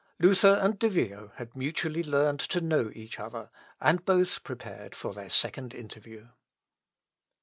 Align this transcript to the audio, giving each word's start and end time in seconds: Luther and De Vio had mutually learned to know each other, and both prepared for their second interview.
Luther 0.17 0.55
and 0.59 0.79
De 0.79 0.89
Vio 0.89 1.31
had 1.35 1.55
mutually 1.55 2.01
learned 2.03 2.39
to 2.39 2.59
know 2.59 2.89
each 2.95 3.19
other, 3.19 3.51
and 3.79 4.03
both 4.03 4.43
prepared 4.43 4.95
for 4.95 5.13
their 5.13 5.29
second 5.29 5.75
interview. 5.75 6.29